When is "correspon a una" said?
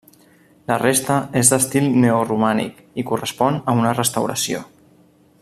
3.11-3.93